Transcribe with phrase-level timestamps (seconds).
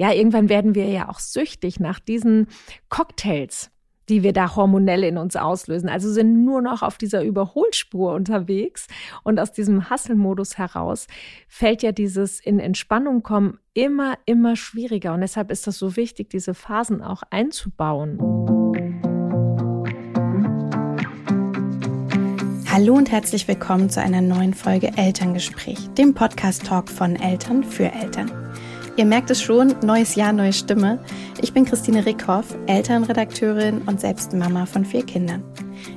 [0.00, 2.46] ja, irgendwann werden wir ja auch süchtig nach diesen
[2.88, 3.70] Cocktails
[4.08, 5.88] die wir da hormonell in uns auslösen.
[5.88, 8.88] Also sind nur noch auf dieser Überholspur unterwegs.
[9.22, 11.06] Und aus diesem Hasselmodus heraus
[11.46, 15.14] fällt ja dieses in Entspannung kommen immer, immer schwieriger.
[15.14, 18.18] Und deshalb ist das so wichtig, diese Phasen auch einzubauen.
[22.68, 28.32] Hallo und herzlich willkommen zu einer neuen Folge Elterngespräch, dem Podcast-Talk von Eltern für Eltern.
[29.00, 31.02] Ihr merkt es schon, neues Jahr, neue Stimme.
[31.40, 35.42] Ich bin Christine Rickhoff, Elternredakteurin und selbst Mama von vier Kindern.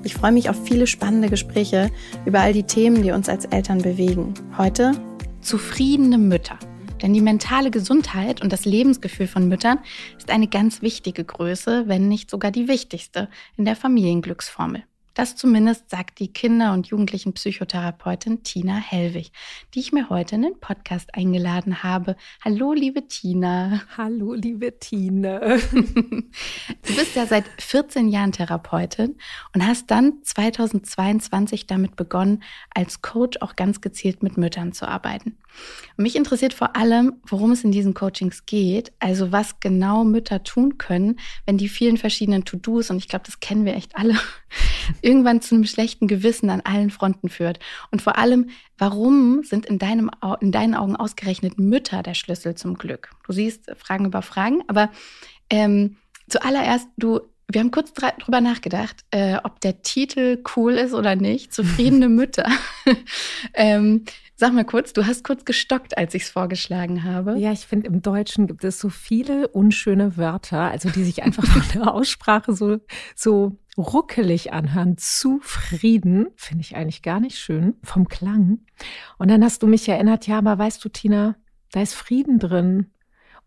[0.05, 1.91] Ich freue mich auf viele spannende Gespräche
[2.25, 4.34] über all die Themen, die uns als Eltern bewegen.
[4.58, 4.94] Heute
[5.41, 6.58] zufriedene Mütter.
[7.02, 9.80] Denn die mentale Gesundheit und das Lebensgefühl von Müttern
[10.17, 13.27] ist eine ganz wichtige Größe, wenn nicht sogar die wichtigste
[13.58, 14.85] in der Familienglücksformel.
[15.13, 19.31] Das zumindest sagt die Kinder- und Jugendlichenpsychotherapeutin Tina Hellwig,
[19.73, 22.16] die ich mir heute in den Podcast eingeladen habe.
[22.44, 23.84] Hallo, liebe Tina.
[23.95, 25.59] Hallo, liebe Tine.
[25.72, 29.16] du bist ja seit 14 Jahren Therapeutin
[29.53, 32.42] und hast dann 2022 damit begonnen,
[32.73, 35.38] als Coach auch ganz gezielt mit Müttern zu arbeiten.
[35.95, 40.44] Und mich interessiert vor allem, worum es in diesen Coachings geht, also was genau Mütter
[40.44, 44.16] tun können, wenn die vielen verschiedenen To-Dos, und ich glaube, das kennen wir echt alle,
[45.03, 47.59] irgendwann zu einem schlechten Gewissen an allen Fronten führt.
[47.91, 50.09] Und vor allem, warum sind in, deinem,
[50.39, 53.11] in deinen Augen ausgerechnet Mütter der Schlüssel zum Glück?
[53.25, 54.89] Du siehst Fragen über Fragen, aber
[55.49, 61.15] ähm, zuallererst, du wir haben kurz drüber nachgedacht, äh, ob der Titel cool ist oder
[61.15, 61.53] nicht.
[61.53, 62.49] Zufriedene Mütter.
[63.53, 67.37] ähm, Sag mal kurz, du hast kurz gestockt, als ich es vorgeschlagen habe.
[67.37, 71.45] Ja, ich finde, im Deutschen gibt es so viele unschöne Wörter, also die sich einfach
[71.45, 72.79] von der Aussprache so,
[73.15, 74.97] so ruckelig anhören.
[74.97, 78.59] Zufrieden finde ich eigentlich gar nicht schön vom Klang.
[79.17, 81.35] Und dann hast du mich erinnert, ja, aber weißt du, Tina,
[81.71, 82.88] da ist Frieden drin.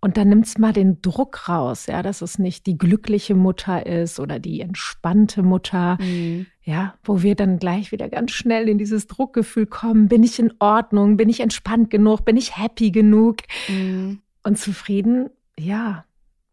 [0.00, 4.20] Und dann nimmt's mal den Druck raus, ja, dass es nicht die glückliche Mutter ist
[4.20, 6.46] oder die entspannte Mutter, mhm.
[6.62, 10.08] ja, wo wir dann gleich wieder ganz schnell in dieses Druckgefühl kommen.
[10.08, 11.17] Bin ich in Ordnung?
[11.17, 12.24] Bin ich entspannt genug?
[12.24, 13.39] Bin ich happy genug?
[13.68, 14.20] Mhm.
[14.42, 15.30] Und zufrieden?
[15.58, 16.05] Ja,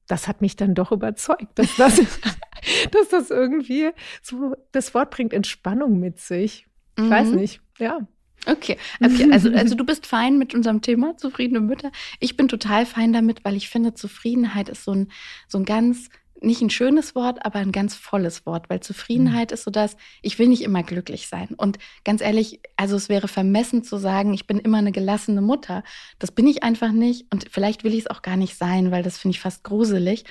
[0.08, 2.00] das hat mich dann doch überzeugt, dass das,
[2.92, 3.92] dass das irgendwie
[4.22, 6.68] so, das Wort bringt Entspannung mit sich.
[6.98, 7.10] Ich mhm.
[7.10, 8.00] weiß nicht, ja.
[8.46, 9.30] Okay, okay.
[9.32, 11.92] Also, also du bist fein mit unserem Thema, zufriedene Mütter.
[12.20, 15.12] Ich bin total fein damit, weil ich finde, Zufriedenheit ist so ein,
[15.48, 16.10] so ein ganz,
[16.44, 19.54] nicht ein schönes Wort, aber ein ganz volles Wort, weil Zufriedenheit mhm.
[19.54, 21.50] ist so das, ich will nicht immer glücklich sein.
[21.56, 25.84] Und ganz ehrlich, also es wäre vermessen zu sagen, ich bin immer eine gelassene Mutter.
[26.20, 29.04] Das bin ich einfach nicht und vielleicht will ich es auch gar nicht sein, weil
[29.04, 30.26] das finde ich fast gruselig.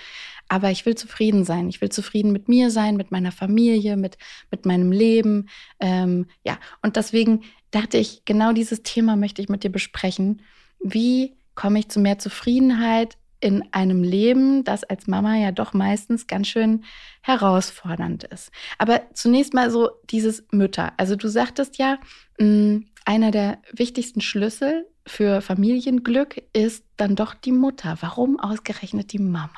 [0.48, 1.68] Aber ich will zufrieden sein.
[1.68, 4.18] Ich will zufrieden mit mir sein, mit meiner Familie, mit,
[4.50, 5.48] mit meinem Leben.
[5.80, 10.42] Ähm, ja, und deswegen dachte ich, genau dieses Thema möchte ich mit dir besprechen.
[10.80, 16.28] Wie komme ich zu mehr Zufriedenheit in einem Leben, das als Mama ja doch meistens
[16.28, 16.84] ganz schön
[17.22, 18.52] herausfordernd ist.
[18.78, 20.92] Aber zunächst mal so dieses Mütter.
[20.96, 21.98] Also du sagtest ja,
[22.38, 27.96] mm, einer der wichtigsten Schlüssel für Familienglück ist dann doch die Mutter.
[28.00, 29.50] Warum ausgerechnet die Mama?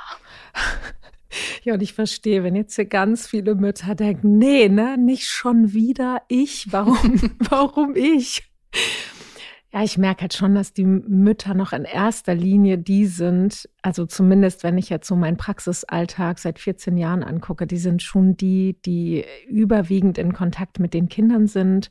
[1.64, 5.72] Ja, und ich verstehe, wenn jetzt hier ganz viele Mütter denken, nee, ne, nicht schon
[5.72, 6.70] wieder ich.
[6.70, 7.20] Warum,
[7.50, 8.44] warum ich?
[9.74, 14.06] Ja, ich merke halt schon, dass die Mütter noch in erster Linie die sind, also
[14.06, 18.76] zumindest wenn ich jetzt so meinen Praxisalltag seit 14 Jahren angucke, die sind schon die,
[18.84, 21.90] die überwiegend in Kontakt mit den Kindern sind.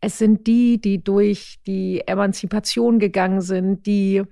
[0.00, 4.22] Es sind die, die durch die Emanzipation gegangen sind, die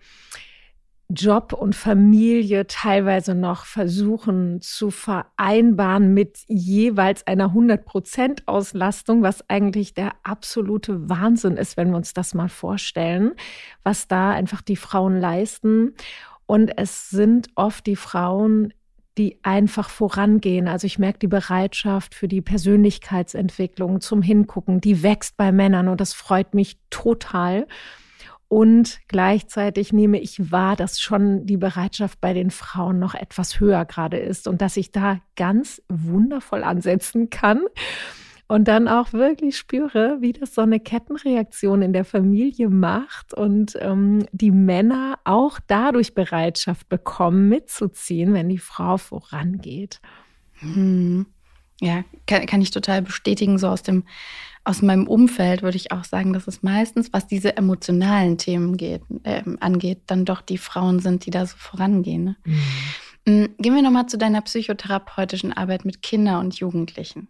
[1.10, 9.94] Job und Familie teilweise noch versuchen zu vereinbaren mit jeweils einer 100% Auslastung, was eigentlich
[9.94, 13.32] der absolute Wahnsinn ist, wenn wir uns das mal vorstellen,
[13.84, 15.94] was da einfach die Frauen leisten.
[16.44, 18.75] Und es sind oft die Frauen,
[19.16, 20.69] die einfach vorangehen.
[20.69, 26.02] Also ich merke die Bereitschaft für die Persönlichkeitsentwicklung zum Hingucken, die wächst bei Männern und
[26.02, 27.66] das freut mich total.
[28.48, 33.84] Und gleichzeitig nehme ich wahr, dass schon die Bereitschaft bei den Frauen noch etwas höher
[33.84, 37.61] gerade ist und dass ich da ganz wundervoll ansetzen kann
[38.49, 43.76] und dann auch wirklich spüre, wie das so eine Kettenreaktion in der Familie macht und
[43.81, 50.00] ähm, die Männer auch dadurch Bereitschaft bekommen, mitzuziehen, wenn die Frau vorangeht.
[50.61, 51.26] Hm.
[51.81, 54.05] Ja, kann, kann ich total bestätigen, so aus dem
[54.69, 59.00] aus meinem Umfeld würde ich auch sagen, dass es meistens, was diese emotionalen Themen geht,
[59.23, 62.25] äh, angeht, dann doch die Frauen sind, die da so vorangehen.
[62.25, 62.37] Ne?
[62.44, 62.59] Mhm.
[63.25, 67.29] Mm, gehen wir nochmal zu deiner psychotherapeutischen Arbeit mit Kindern und Jugendlichen.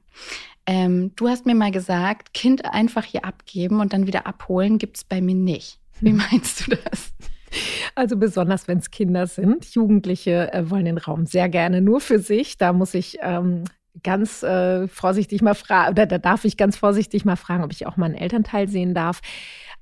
[0.67, 4.97] Ähm, du hast mir mal gesagt, Kind einfach hier abgeben und dann wieder abholen gibt
[4.97, 5.79] es bei mir nicht.
[6.01, 7.13] Wie meinst du das?
[7.95, 9.65] Also besonders, wenn es Kinder sind.
[9.75, 12.59] Jugendliche äh, wollen den Raum sehr gerne nur für sich.
[12.59, 13.65] Da muss ich ähm,
[14.03, 17.87] ganz äh, vorsichtig mal fragen, oder da darf ich ganz vorsichtig mal fragen, ob ich
[17.87, 19.21] auch mal einen Elternteil sehen darf.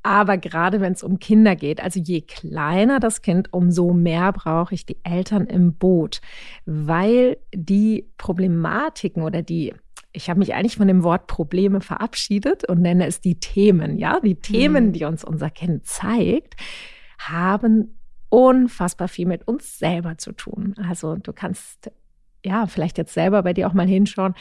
[0.03, 4.75] Aber gerade wenn es um Kinder geht, also je kleiner das Kind, umso mehr brauche
[4.75, 6.21] ich die Eltern im Boot,
[6.65, 9.75] weil die Problematiken oder die
[10.13, 13.99] ich habe mich eigentlich von dem Wort Probleme verabschiedet und nenne es die Themen.
[13.99, 14.93] Ja, die Themen, mhm.
[14.93, 16.55] die uns unser Kind zeigt,
[17.19, 17.99] haben
[18.31, 20.75] unfassbar viel mit uns selber zu tun.
[20.89, 21.91] Also du kannst
[22.45, 24.35] ja vielleicht jetzt selber bei dir auch mal hinschauen.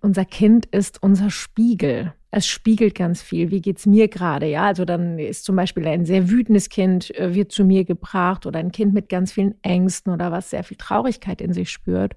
[0.00, 2.12] Unser Kind ist unser Spiegel.
[2.30, 3.50] Es spiegelt ganz viel.
[3.50, 4.46] Wie geht's mir gerade?
[4.46, 8.46] Ja, also dann ist zum Beispiel ein sehr wütendes Kind äh, wird zu mir gebracht
[8.46, 12.14] oder ein Kind mit ganz vielen Ängsten oder was sehr viel Traurigkeit in sich spürt.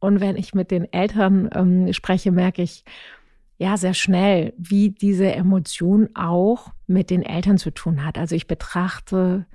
[0.00, 2.84] Und wenn ich mit den Eltern ähm, spreche, merke ich
[3.58, 8.18] ja sehr schnell, wie diese Emotion auch mit den Eltern zu tun hat.
[8.18, 9.46] Also ich betrachte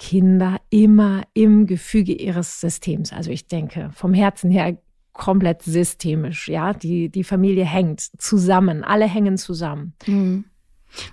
[0.00, 3.12] Kinder immer im Gefüge ihres Systems.
[3.12, 4.78] Also ich denke vom Herzen her
[5.12, 6.48] komplett systemisch.
[6.48, 9.92] Ja, die, die Familie hängt zusammen, alle hängen zusammen.
[10.06, 10.46] Mhm.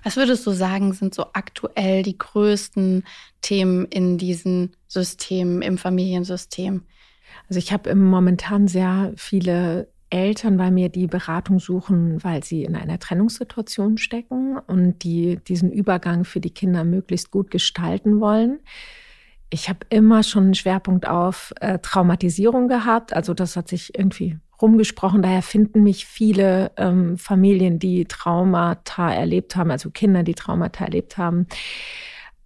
[0.02, 3.04] Was würdest du sagen, sind so aktuell die größten
[3.42, 6.82] Themen in diesen Systemen, im Familiensystem?
[7.48, 12.74] Also ich habe momentan sehr viele Eltern bei mir, die Beratung suchen, weil sie in
[12.74, 18.60] einer Trennungssituation stecken und die diesen Übergang für die Kinder möglichst gut gestalten wollen.
[19.50, 23.14] Ich habe immer schon einen Schwerpunkt auf äh, Traumatisierung gehabt.
[23.14, 25.22] Also das hat sich irgendwie rumgesprochen.
[25.22, 31.16] Daher finden mich viele ähm, Familien, die Traumata erlebt haben, also Kinder, die Traumata erlebt
[31.16, 31.46] haben.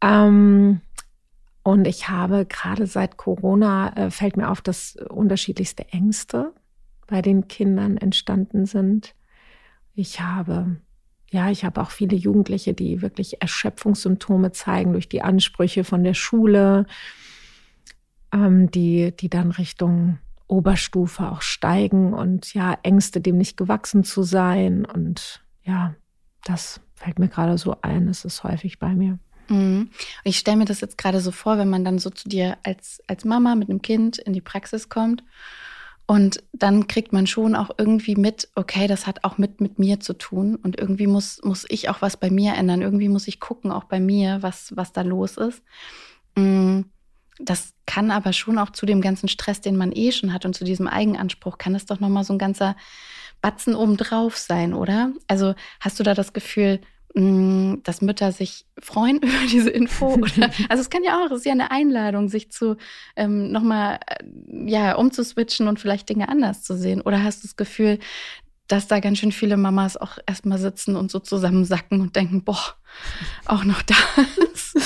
[0.00, 0.80] Ähm,
[1.64, 6.52] und ich habe gerade seit Corona, äh, fällt mir auf, dass unterschiedlichste Ängste
[7.12, 9.14] bei den Kindern entstanden sind.
[9.94, 10.78] Ich habe,
[11.30, 16.14] ja, ich habe auch viele Jugendliche, die wirklich Erschöpfungssymptome zeigen durch die Ansprüche von der
[16.14, 16.86] Schule,
[18.32, 24.22] ähm, die, die dann Richtung Oberstufe auch steigen und ja, Ängste, dem nicht gewachsen zu
[24.22, 24.86] sein.
[24.86, 25.94] Und ja,
[26.44, 29.18] das fällt mir gerade so ein, das ist häufig bei mir.
[29.50, 29.90] Mhm.
[30.24, 33.02] Ich stelle mir das jetzt gerade so vor, wenn man dann so zu dir als,
[33.06, 35.22] als Mama mit einem Kind in die Praxis kommt
[36.12, 39.98] und dann kriegt man schon auch irgendwie mit, okay, das hat auch mit, mit mir
[39.98, 42.82] zu tun und irgendwie muss, muss ich auch was bei mir ändern.
[42.82, 45.62] Irgendwie muss ich gucken, auch bei mir, was, was da los ist.
[46.36, 46.90] Mhm.
[47.38, 50.54] Das kann aber schon auch zu dem ganzen Stress, den man eh schon hat und
[50.54, 52.76] zu diesem Eigenanspruch, kann es doch nochmal so ein ganzer
[53.40, 55.12] Batzen obendrauf sein, oder?
[55.28, 60.06] Also hast du da das Gefühl, Mm, dass Mütter sich freuen über diese Info.
[60.14, 62.76] Oder, also es kann ja auch, es ist ja eine Einladung, sich zu
[63.16, 67.02] ähm, nochmal äh, ja, umzuswitchen und vielleicht Dinge anders zu sehen.
[67.02, 67.98] Oder hast du das Gefühl,
[68.68, 72.74] dass da ganz schön viele Mamas auch erstmal sitzen und so zusammensacken und denken, boah,
[73.46, 74.74] auch noch das.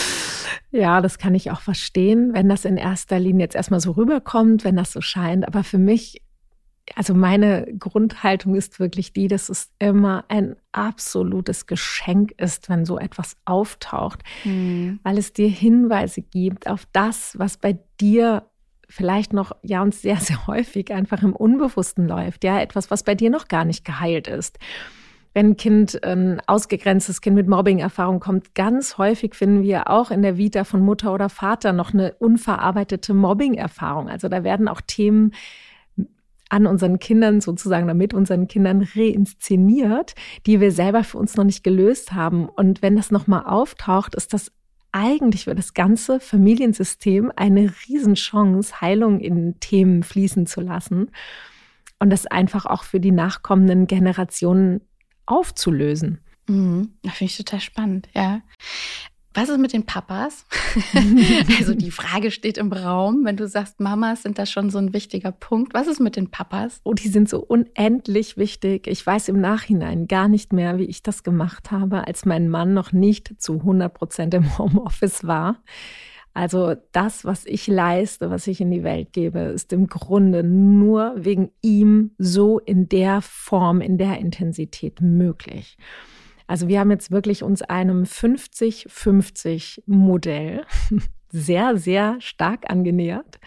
[0.73, 4.63] Ja, das kann ich auch verstehen, wenn das in erster Linie jetzt erstmal so rüberkommt,
[4.65, 5.47] wenn das so scheint.
[5.47, 6.21] Aber für mich
[6.95, 12.99] also meine Grundhaltung ist wirklich die, dass es immer ein absolutes Geschenk ist, wenn so
[12.99, 15.01] etwas auftaucht, mhm.
[15.03, 18.45] weil es dir Hinweise gibt auf das, was bei dir
[18.89, 23.15] vielleicht noch, ja, und sehr, sehr häufig einfach im Unbewussten läuft, ja, etwas, was bei
[23.15, 24.59] dir noch gar nicht geheilt ist.
[25.35, 30.23] Wenn ein Kind, ein ausgegrenztes Kind mit Mobbing-Erfahrung kommt, ganz häufig finden wir auch in
[30.23, 34.09] der Vita von Mutter oder Vater noch eine unverarbeitete Mobbing-Erfahrung.
[34.09, 35.33] Also da werden auch Themen
[36.49, 40.15] an unseren Kindern sozusagen, damit unseren Kindern reinszeniert,
[40.47, 42.49] die wir selber für uns noch nicht gelöst haben.
[42.49, 44.53] Und wenn das nochmal auftaucht, ist das
[44.93, 51.11] eigentlich für das ganze Familiensystem eine Riesenchance, Heilung in Themen fließen zu lassen
[51.99, 54.81] und das einfach auch für die nachkommenden Generationen
[55.27, 56.21] aufzulösen.
[56.49, 56.95] Mhm.
[57.03, 58.41] Das finde ich total spannend, ja.
[59.37, 60.47] Was ist mit den Papas?
[61.59, 64.95] also die Frage steht im Raum, wenn du sagst, Mamas sind da schon so ein
[64.95, 65.75] wichtiger Punkt.
[65.75, 66.81] Was ist mit den Papas?
[66.85, 68.87] Oh, die sind so unendlich wichtig.
[68.87, 72.73] Ich weiß im Nachhinein gar nicht mehr, wie ich das gemacht habe, als mein Mann
[72.73, 75.63] noch nicht zu 100 Prozent im Homeoffice war.
[76.33, 81.13] Also das, was ich leiste, was ich in die Welt gebe, ist im Grunde nur
[81.15, 85.77] wegen ihm so in der Form, in der Intensität möglich.
[86.47, 90.65] Also wir haben jetzt wirklich uns einem 50-50 Modell
[91.29, 93.39] sehr, sehr stark angenähert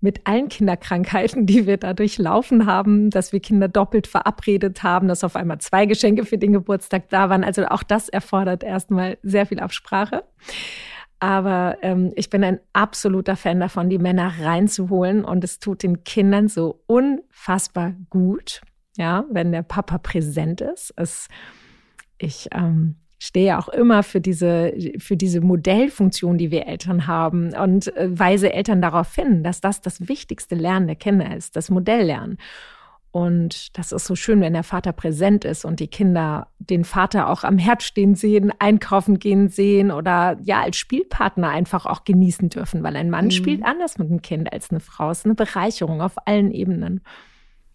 [0.00, 5.24] mit allen Kinderkrankheiten, die wir dadurch laufen haben, dass wir Kinder doppelt verabredet haben, dass
[5.24, 7.44] auf einmal zwei Geschenke für den Geburtstag da waren.
[7.44, 10.24] Also auch das erfordert erstmal sehr viel Absprache.
[11.18, 16.02] Aber ähm, ich bin ein absoluter Fan davon, die Männer reinzuholen und es tut den
[16.02, 18.62] Kindern so unfassbar gut,
[18.96, 20.94] ja, wenn der Papa präsent ist.
[20.96, 21.28] Es
[22.20, 27.94] ich ähm, stehe auch immer für diese, für diese Modellfunktion, die wir Eltern haben und
[27.96, 32.38] äh, weise Eltern darauf hin, dass das das wichtigste Lernen der Kinder ist, das Modelllernen.
[33.12, 37.28] Und das ist so schön, wenn der Vater präsent ist und die Kinder den Vater
[37.28, 42.50] auch am Herd stehen sehen, einkaufen gehen sehen oder ja, als Spielpartner einfach auch genießen
[42.50, 43.30] dürfen, weil ein Mann mhm.
[43.32, 45.10] spielt anders mit einem Kind als eine Frau.
[45.10, 47.00] Es ist eine Bereicherung auf allen Ebenen.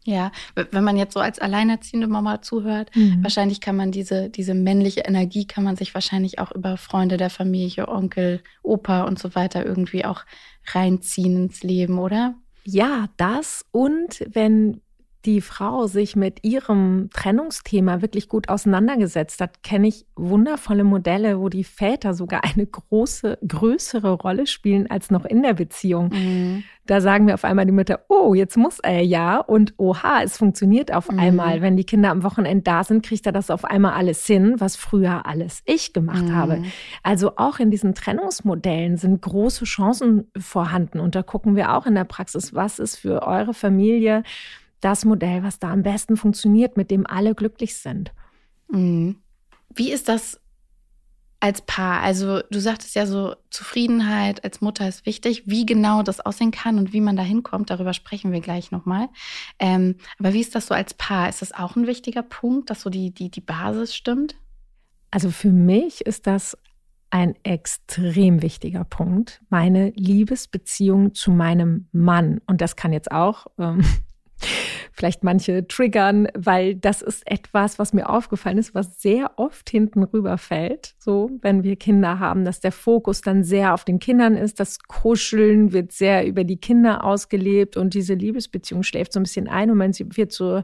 [0.05, 3.23] Ja, wenn man jetzt so als alleinerziehende Mama zuhört, mhm.
[3.23, 7.31] wahrscheinlich kann man diese, diese männliche Energie kann man sich wahrscheinlich auch über Freunde der
[7.31, 10.23] Familie, Onkel, Opa und so weiter irgendwie auch
[10.67, 12.35] reinziehen ins Leben, oder?
[12.65, 14.81] Ja, das und wenn
[15.25, 21.49] die Frau sich mit ihrem Trennungsthema wirklich gut auseinandergesetzt hat, kenne ich wundervolle Modelle, wo
[21.49, 26.09] die Väter sogar eine große, größere Rolle spielen als noch in der Beziehung.
[26.09, 26.63] Mhm.
[26.87, 30.37] Da sagen wir auf einmal die Mütter, oh, jetzt muss er ja und oha, es
[30.37, 31.17] funktioniert auf mhm.
[31.17, 31.61] einmal.
[31.61, 34.75] Wenn die Kinder am Wochenende da sind, kriegt er das auf einmal alles hin, was
[34.75, 36.35] früher alles ich gemacht mhm.
[36.35, 36.63] habe.
[37.01, 40.99] Also auch in diesen Trennungsmodellen sind große Chancen vorhanden.
[40.99, 44.21] Und da gucken wir auch in der Praxis, was ist für eure Familie
[44.85, 48.13] das Modell, was da am besten funktioniert, mit dem alle glücklich sind.
[48.69, 49.17] Mhm.
[49.73, 50.39] Wie ist das
[51.39, 52.01] als Paar?
[52.01, 55.43] Also du sagtest ja so, Zufriedenheit als Mutter ist wichtig.
[55.47, 59.09] Wie genau das aussehen kann und wie man da hinkommt, darüber sprechen wir gleich nochmal.
[59.57, 61.29] Ähm, aber wie ist das so als Paar?
[61.29, 64.35] Ist das auch ein wichtiger Punkt, dass so die, die, die Basis stimmt?
[65.09, 66.55] Also für mich ist das
[67.09, 72.41] ein extrem wichtiger Punkt, meine Liebesbeziehung zu meinem Mann.
[72.45, 73.83] Und das kann jetzt auch ähm,
[74.95, 80.03] vielleicht manche triggern, weil das ist etwas, was mir aufgefallen ist, was sehr oft hinten
[80.03, 80.95] rüberfällt.
[80.99, 84.59] So, wenn wir Kinder haben, dass der Fokus dann sehr auf den Kindern ist.
[84.59, 89.49] Das Kuscheln wird sehr über die Kinder ausgelebt und diese Liebesbeziehung schläft so ein bisschen
[89.49, 90.63] ein und man wird so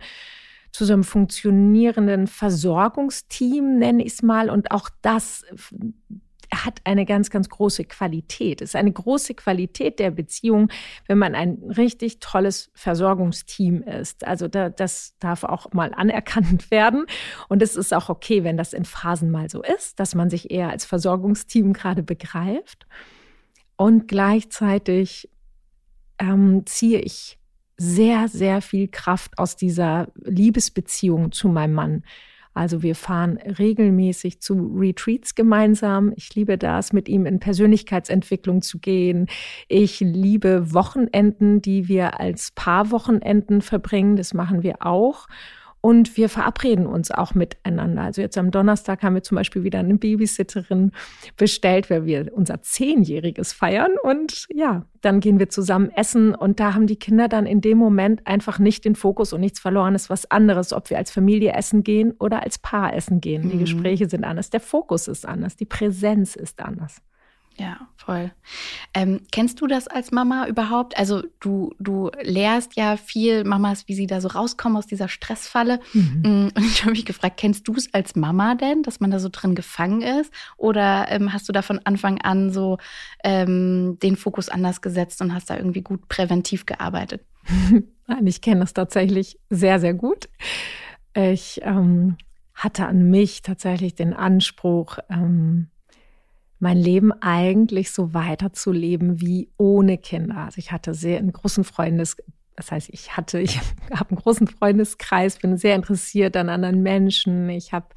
[0.71, 4.49] zu so einem funktionierenden Versorgungsteam, nenne ich es mal.
[4.49, 5.43] Und auch das
[6.53, 8.61] hat eine ganz, ganz große Qualität.
[8.61, 10.69] Es ist eine große Qualität der Beziehung,
[11.07, 14.25] wenn man ein richtig tolles Versorgungsteam ist.
[14.27, 17.05] Also da, das darf auch mal anerkannt werden.
[17.47, 20.51] Und es ist auch okay, wenn das in Phasen mal so ist, dass man sich
[20.51, 22.85] eher als Versorgungsteam gerade begreift.
[23.77, 25.29] Und gleichzeitig
[26.19, 27.39] ähm, ziehe ich
[27.77, 32.03] sehr, sehr viel Kraft aus dieser Liebesbeziehung zu meinem Mann.
[32.53, 36.11] Also wir fahren regelmäßig zu Retreats gemeinsam.
[36.15, 39.27] Ich liebe das, mit ihm in Persönlichkeitsentwicklung zu gehen.
[39.67, 44.15] Ich liebe Wochenenden, die wir als Paarwochenenden verbringen.
[44.15, 45.27] Das machen wir auch.
[45.81, 48.03] Und wir verabreden uns auch miteinander.
[48.03, 50.91] Also jetzt am Donnerstag haben wir zum Beispiel wieder eine Babysitterin
[51.37, 53.93] bestellt, weil wir unser Zehnjähriges feiern.
[54.03, 56.35] Und ja, dann gehen wir zusammen essen.
[56.35, 59.59] Und da haben die Kinder dann in dem Moment einfach nicht den Fokus und nichts
[59.59, 59.95] verloren.
[59.95, 63.49] Ist was anderes, ob wir als Familie essen gehen oder als Paar essen gehen.
[63.49, 63.61] Die mhm.
[63.61, 67.01] Gespräche sind anders, der Fokus ist anders, die Präsenz ist anders.
[67.57, 68.31] Ja, voll.
[68.93, 70.97] Ähm, kennst du das als Mama überhaupt?
[70.97, 75.79] Also du, du lehrst ja viel Mamas, wie sie da so rauskommen aus dieser Stressfalle.
[75.93, 76.21] Mhm.
[76.23, 79.19] Mm, und ich habe mich gefragt, kennst du es als Mama denn, dass man da
[79.19, 80.33] so drin gefangen ist?
[80.57, 82.77] Oder ähm, hast du da von Anfang an so
[83.23, 87.23] ähm, den Fokus anders gesetzt und hast da irgendwie gut präventiv gearbeitet?
[88.07, 90.29] Nein, ich kenne das tatsächlich sehr, sehr gut.
[91.13, 92.17] Ich ähm,
[92.53, 95.69] hatte an mich tatsächlich den Anspruch, ähm,
[96.61, 100.37] mein Leben eigentlich so weiterzuleben wie ohne Kinder.
[100.37, 102.17] Also ich hatte sehr einen großen Freundes,
[102.55, 103.59] das heißt, ich hatte, ich
[103.93, 107.49] habe einen großen Freundeskreis, bin sehr interessiert an anderen Menschen.
[107.49, 107.87] Ich habe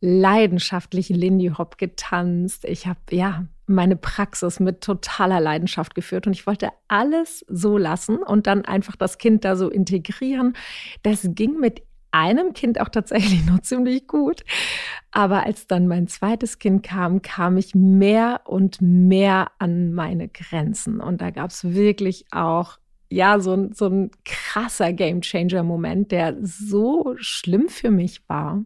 [0.00, 2.64] leidenschaftlich Lindy Hop getanzt.
[2.64, 8.16] Ich habe ja meine Praxis mit totaler Leidenschaft geführt und ich wollte alles so lassen
[8.16, 10.56] und dann einfach das Kind da so integrieren.
[11.02, 14.42] Das ging mit einem Kind auch tatsächlich noch ziemlich gut.
[15.10, 21.00] Aber als dann mein zweites Kind kam, kam ich mehr und mehr an meine Grenzen.
[21.00, 22.78] Und da gab es wirklich auch
[23.10, 28.64] ja, so, ein, so ein krasser Gamechanger-Moment, der so schlimm für mich war.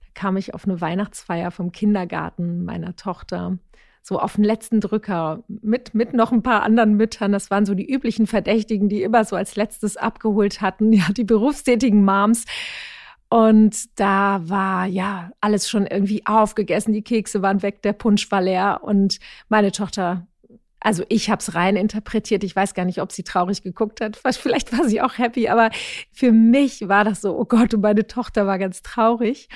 [0.00, 3.58] Da kam ich auf eine Weihnachtsfeier vom Kindergarten meiner Tochter
[4.06, 7.32] so auf den letzten Drücker mit, mit noch ein paar anderen Müttern.
[7.32, 11.24] Das waren so die üblichen Verdächtigen, die immer so als letztes abgeholt hatten, ja, die
[11.24, 12.44] berufstätigen Moms.
[13.30, 18.42] Und da war ja alles schon irgendwie aufgegessen, die Kekse waren weg, der Punsch war
[18.42, 19.18] leer und
[19.48, 20.26] meine Tochter
[20.80, 22.44] also ich habe es rein interpretiert.
[22.44, 24.16] Ich weiß gar nicht, ob sie traurig geguckt hat.
[24.32, 25.70] Vielleicht war sie auch happy, aber
[26.12, 29.48] für mich war das so, oh Gott, und meine Tochter war ganz traurig.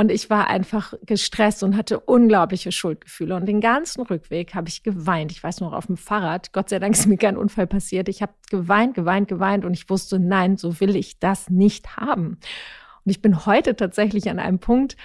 [0.00, 3.36] Und ich war einfach gestresst und hatte unglaubliche Schuldgefühle.
[3.36, 5.30] Und den ganzen Rückweg habe ich geweint.
[5.30, 6.54] Ich weiß noch auf dem Fahrrad.
[6.54, 8.08] Gott sei Dank ist mir kein Unfall passiert.
[8.08, 12.38] Ich habe geweint, geweint, geweint und ich wusste, nein, so will ich das nicht haben.
[13.04, 14.96] Und ich bin heute tatsächlich an einem Punkt,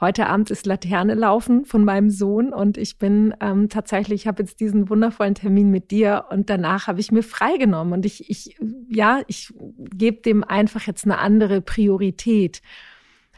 [0.00, 4.42] Heute Abend ist Laterne laufen von meinem Sohn und ich bin ähm, tatsächlich, ich habe
[4.42, 8.58] jetzt diesen wundervollen Termin mit dir und danach habe ich mir freigenommen und ich, ich
[8.88, 12.60] ja, ich gebe dem einfach jetzt eine andere Priorität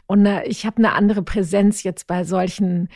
[0.07, 2.89] und eine, ich habe eine andere Präsenz jetzt bei solchen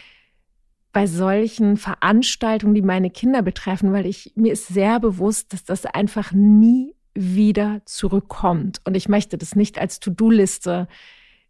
[0.93, 5.85] bei solchen Veranstaltungen, die meine Kinder betreffen, weil ich mir ist sehr bewusst, dass das
[5.85, 10.87] einfach nie wieder zurückkommt und ich möchte das nicht als To-Do-Liste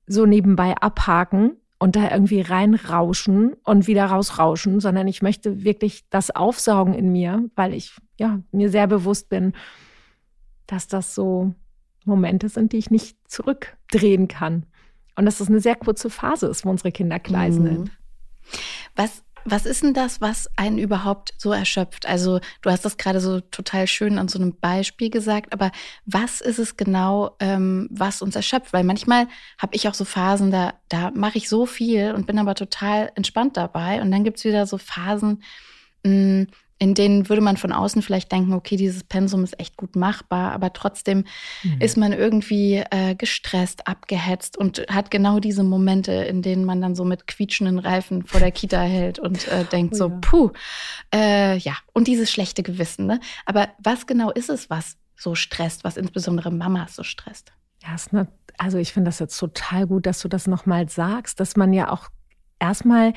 [0.05, 6.29] so nebenbei abhaken, und da irgendwie reinrauschen und wieder rausrauschen, sondern ich möchte wirklich das
[6.29, 9.53] aufsaugen in mir, weil ich ja mir sehr bewusst bin,
[10.67, 11.55] dass das so
[12.05, 14.67] Momente sind, die ich nicht zurückdrehen kann.
[15.15, 17.65] Und dass das eine sehr kurze Phase ist, wo unsere Kinder klein mhm.
[17.65, 17.91] sind.
[18.95, 22.05] Was was ist denn das, was einen überhaupt so erschöpft?
[22.05, 25.71] Also du hast das gerade so total schön an so einem Beispiel gesagt, aber
[26.05, 28.73] was ist es genau, ähm, was uns erschöpft?
[28.73, 29.27] Weil manchmal
[29.57, 33.11] habe ich auch so Phasen, da, da mache ich so viel und bin aber total
[33.15, 34.01] entspannt dabei.
[34.01, 35.43] Und dann gibt's wieder so Phasen,
[36.03, 36.47] mh, mm,
[36.81, 40.51] in denen würde man von außen vielleicht denken, okay, dieses Pensum ist echt gut machbar,
[40.51, 41.25] aber trotzdem
[41.61, 41.79] mhm.
[41.79, 46.95] ist man irgendwie äh, gestresst, abgehetzt und hat genau diese Momente, in denen man dann
[46.95, 50.17] so mit quietschenden Reifen vor der Kita hält und äh, denkt oh, so, ja.
[50.21, 50.49] puh,
[51.13, 53.05] äh, ja, und dieses schlechte Gewissen.
[53.05, 53.19] Ne?
[53.45, 57.53] Aber was genau ist es, was so stresst, was insbesondere Mamas so stresst?
[57.83, 61.39] Ja, ist ne, also ich finde das jetzt total gut, dass du das nochmal sagst,
[61.39, 62.09] dass man ja auch
[62.57, 63.13] erstmal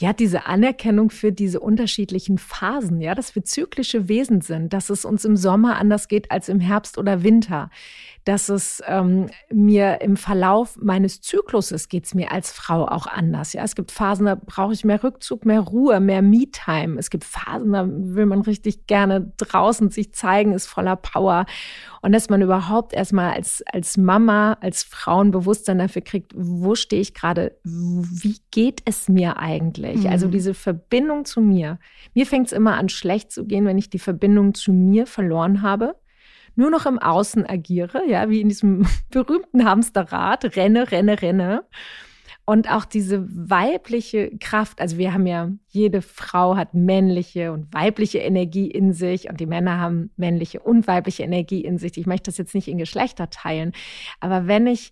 [0.00, 5.04] ja, diese Anerkennung für diese unterschiedlichen Phasen, ja, dass wir zyklische Wesen sind, dass es
[5.04, 7.68] uns im Sommer anders geht als im Herbst oder Winter,
[8.24, 13.52] dass es ähm, mir im Verlauf meines Zykluses geht es mir als Frau auch anders.
[13.52, 16.98] Ja, es gibt Phasen, da brauche ich mehr Rückzug, mehr Ruhe, mehr Me-Time.
[16.98, 21.44] Es gibt Phasen, da will man richtig gerne draußen sich zeigen, ist voller Power.
[22.02, 27.12] Und dass man überhaupt erstmal als, als Mama, als Frauenbewusstsein dafür kriegt, wo stehe ich
[27.12, 30.04] gerade, wie geht es mir eigentlich?
[30.04, 30.06] Mhm.
[30.06, 31.78] Also diese Verbindung zu mir.
[32.14, 35.62] Mir fängt es immer an, schlecht zu gehen, wenn ich die Verbindung zu mir verloren
[35.62, 35.94] habe
[36.56, 41.64] nur noch im Außen agiere, ja, wie in diesem berühmten Hamsterrad, renne, renne, renne.
[42.44, 48.18] Und auch diese weibliche Kraft, also wir haben ja, jede Frau hat männliche und weibliche
[48.18, 51.96] Energie in sich und die Männer haben männliche und weibliche Energie in sich.
[51.96, 53.72] Ich möchte das jetzt nicht in Geschlechter teilen,
[54.18, 54.90] aber wenn ich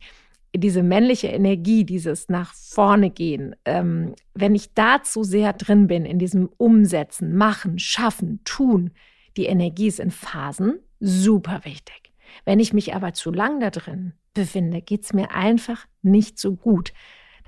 [0.54, 6.04] diese männliche Energie, dieses nach vorne gehen, ähm, wenn ich da zu sehr drin bin,
[6.04, 8.90] in diesem Umsetzen, Machen, Schaffen, Tun,
[9.36, 12.12] die Energie ist in Phasen super wichtig.
[12.44, 16.54] Wenn ich mich aber zu lang da drin befinde, geht es mir einfach nicht so
[16.54, 16.92] gut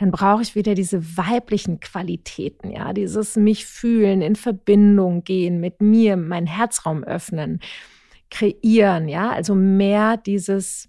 [0.00, 5.82] dann brauche ich wieder diese weiblichen Qualitäten, ja, dieses mich fühlen, in Verbindung gehen mit
[5.82, 7.60] mir, meinen Herzraum öffnen,
[8.30, 10.88] kreieren, ja, also mehr dieses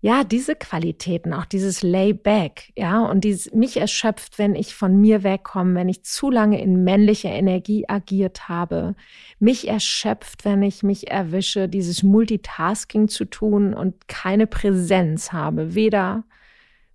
[0.00, 5.24] ja, diese Qualitäten, auch dieses Layback, ja, und dieses mich erschöpft, wenn ich von mir
[5.24, 8.94] wegkomme, wenn ich zu lange in männlicher Energie agiert habe,
[9.40, 16.22] mich erschöpft, wenn ich mich erwische, dieses Multitasking zu tun und keine Präsenz habe, weder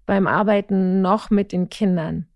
[0.06, 2.28] beim Arbeiten noch mit den Kindern.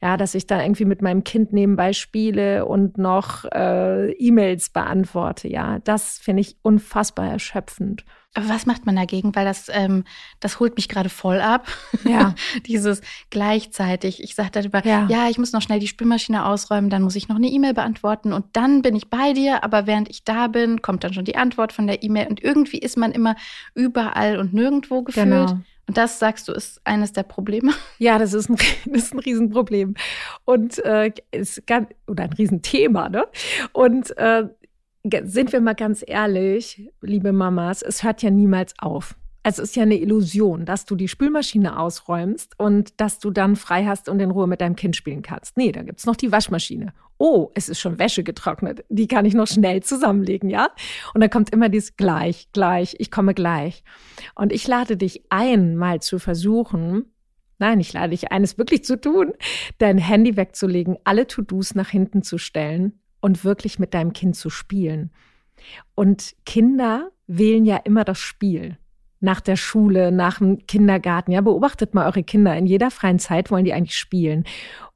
[0.00, 5.48] Ja, dass ich da irgendwie mit meinem Kind nebenbei spiele und noch äh, E-Mails beantworte.
[5.48, 8.04] Ja, das finde ich unfassbar erschöpfend.
[8.34, 9.34] Aber was macht man dagegen?
[9.34, 10.04] Weil das, ähm,
[10.38, 11.66] das holt mich gerade voll ab.
[12.04, 12.34] Ja.
[12.66, 14.22] Dieses gleichzeitig.
[14.22, 15.08] Ich sage darüber, ja.
[15.08, 18.32] ja, ich muss noch schnell die Spülmaschine ausräumen, dann muss ich noch eine E-Mail beantworten
[18.32, 19.64] und dann bin ich bei dir.
[19.64, 22.28] Aber während ich da bin, kommt dann schon die Antwort von der E-Mail.
[22.28, 23.34] Und irgendwie ist man immer
[23.74, 25.26] überall und nirgendwo gefühlt.
[25.26, 25.58] Genau.
[25.88, 27.72] Und das, sagst du, ist eines der Probleme?
[27.98, 29.94] Ja, das ist ein, das ist ein Riesenproblem.
[30.44, 33.26] Und äh, ist ganz, oder ein Riesenthema, ne?
[33.72, 34.44] Und äh,
[35.24, 39.16] sind wir mal ganz ehrlich, liebe Mamas, es hört ja niemals auf.
[39.48, 43.86] Es ist ja eine Illusion, dass du die Spülmaschine ausräumst und dass du dann frei
[43.86, 45.56] hast und in Ruhe mit deinem Kind spielen kannst.
[45.56, 46.92] Nee, da gibt's noch die Waschmaschine.
[47.16, 48.84] Oh, es ist schon Wäsche getrocknet.
[48.90, 50.68] Die kann ich noch schnell zusammenlegen, ja?
[51.14, 53.84] Und dann kommt immer dieses gleich, gleich, ich komme gleich.
[54.34, 57.06] Und ich lade dich ein, mal zu versuchen,
[57.60, 59.32] Nein, ich lade dich ein, es wirklich zu tun,
[59.78, 64.48] dein Handy wegzulegen, alle To-Dos nach hinten zu stellen und wirklich mit deinem Kind zu
[64.48, 65.10] spielen.
[65.96, 68.78] Und Kinder wählen ja immer das Spiel.
[69.20, 71.32] Nach der Schule, nach dem Kindergarten.
[71.32, 72.56] Ja, beobachtet mal eure Kinder.
[72.56, 74.44] In jeder freien Zeit wollen die eigentlich spielen.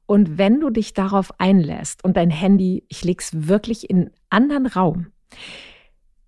[0.05, 4.65] Und wenn du dich darauf einlässt und dein Handy, ich leg's wirklich in einen anderen
[4.67, 5.07] Raum,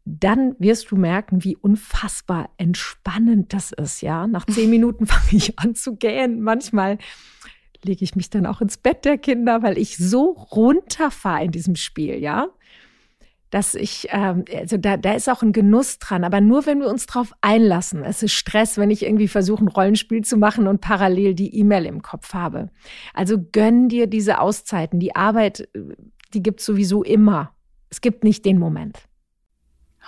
[0.05, 4.27] dann wirst du merken, wie unfassbar entspannend das ist, ja.
[4.27, 6.41] Nach zehn Minuten fange ich an zu gähnen.
[6.41, 6.99] Manchmal
[7.83, 11.75] lege ich mich dann auch ins Bett der Kinder, weil ich so runterfahre in diesem
[11.75, 12.47] Spiel, ja.
[13.55, 16.89] Dass ich, ähm, also da, da ist auch ein Genuss dran, aber nur wenn wir
[16.89, 18.03] uns drauf einlassen.
[18.03, 21.85] Es ist Stress, wenn ich irgendwie versuche, ein Rollenspiel zu machen und parallel die E-Mail
[21.85, 22.69] im Kopf habe.
[23.13, 24.99] Also gönn dir diese Auszeiten.
[24.99, 25.69] Die Arbeit,
[26.33, 27.55] die gibt's sowieso immer.
[27.89, 29.07] Es gibt nicht den Moment.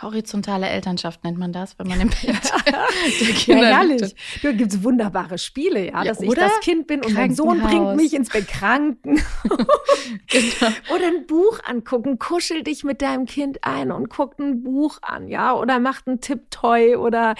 [0.01, 4.15] Horizontale Elternschaft nennt man das, wenn man im Bett der Kinder ja, herrlich.
[4.43, 7.59] Da gibt es wunderbare Spiele, ja, ja dass ich das Kind bin und mein Sohn
[7.61, 9.21] bringt mich ins Bekranken.
[10.27, 10.73] genau.
[10.93, 15.27] Oder ein Buch angucken, kuschel dich mit deinem Kind ein und guck ein Buch an,
[15.27, 17.35] ja, oder macht ein Tipptoy oder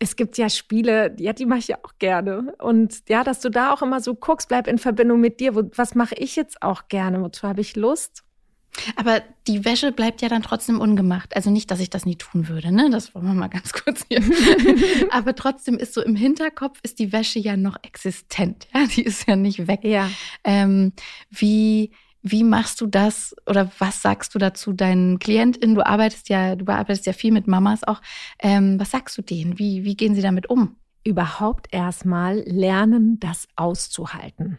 [0.00, 2.54] es gibt ja Spiele, ja, die mache ich ja auch gerne.
[2.58, 5.54] Und ja, dass du da auch immer so guckst, bleib in Verbindung mit dir.
[5.54, 7.22] Wo, was mache ich jetzt auch gerne?
[7.22, 8.24] Wozu habe ich Lust?
[8.96, 11.36] Aber die Wäsche bleibt ja dann trotzdem ungemacht.
[11.36, 12.88] Also nicht, dass ich das nie tun würde, ne?
[12.90, 14.22] Das wollen wir mal ganz kurz hier.
[15.10, 18.66] Aber trotzdem ist so im Hinterkopf ist die Wäsche ja noch existent.
[18.74, 19.80] Ja, die ist ja nicht weg.
[19.84, 20.10] Ja.
[20.44, 20.92] Ähm,
[21.30, 25.74] wie, wie machst du das oder was sagst du dazu deinen KlientInnen?
[25.74, 28.00] Du arbeitest ja, du arbeitest ja viel mit Mamas auch.
[28.38, 29.58] Ähm, was sagst du denen?
[29.58, 30.76] Wie, wie gehen sie damit um?
[31.04, 34.58] Überhaupt erstmal lernen, das auszuhalten.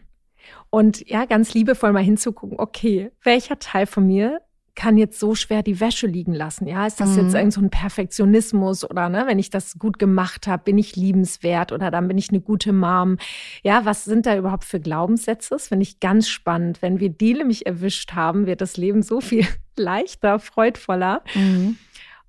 [0.70, 4.40] Und ja, ganz liebevoll mal hinzugucken, okay, welcher Teil von mir
[4.74, 6.66] kann jetzt so schwer die Wäsche liegen lassen?
[6.66, 7.24] Ja, ist das mhm.
[7.24, 10.96] jetzt irgend so ein Perfektionismus oder ne, wenn ich das gut gemacht habe, bin ich
[10.96, 13.18] liebenswert oder dann bin ich eine gute Mom?
[13.62, 15.50] Ja, was sind da überhaupt für Glaubenssätze?
[15.50, 16.82] Das finde ich ganz spannend.
[16.82, 21.22] Wenn wir die nämlich erwischt haben, wird das Leben so viel leichter, freudvoller.
[21.34, 21.76] Mhm.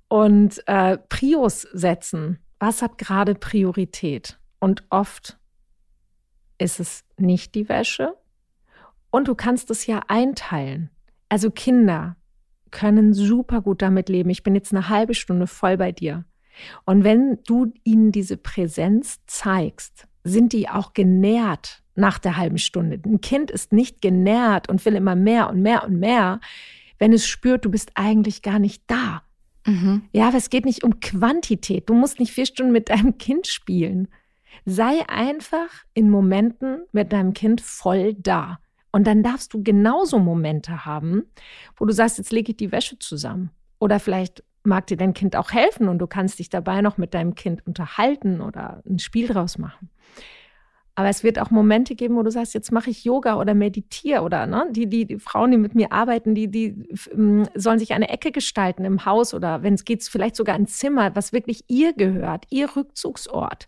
[0.07, 2.39] Und äh, Prios setzen.
[2.59, 4.37] Was hat gerade Priorität?
[4.59, 5.37] Und oft
[6.57, 8.15] ist es nicht die Wäsche.
[9.11, 10.89] Und du kannst es ja einteilen.
[11.29, 12.17] Also Kinder
[12.71, 14.29] können super gut damit leben.
[14.29, 16.25] Ich bin jetzt eine halbe Stunde voll bei dir.
[16.85, 22.99] Und wenn du ihnen diese Präsenz zeigst, sind die auch genährt nach der halben Stunde.
[23.05, 26.39] Ein Kind ist nicht genährt und will immer mehr und mehr und mehr,
[26.99, 29.23] wenn es spürt, du bist eigentlich gar nicht da.
[29.65, 30.03] Mhm.
[30.11, 31.89] Ja, aber es geht nicht um Quantität.
[31.89, 34.07] Du musst nicht vier Stunden mit deinem Kind spielen.
[34.63, 38.59] Sei einfach in Momenten mit deinem Kind voll da.
[38.91, 41.23] Und dann darfst du genauso Momente haben,
[41.75, 43.51] wo du sagst, jetzt lege ich die Wäsche zusammen.
[43.79, 47.13] Oder vielleicht mag dir dein Kind auch helfen und du kannst dich dabei noch mit
[47.13, 49.89] deinem Kind unterhalten oder ein Spiel draus machen.
[50.97, 54.21] Aber es wird auch Momente geben, wo du sagst, jetzt mache ich Yoga oder meditiere
[54.21, 54.65] oder ne?
[54.71, 56.87] die, die, die Frauen, die mit mir arbeiten, die, die
[57.53, 61.13] sollen sich eine Ecke gestalten im Haus oder wenn es geht, vielleicht sogar ein Zimmer,
[61.13, 63.67] was wirklich ihr gehört, ihr Rückzugsort.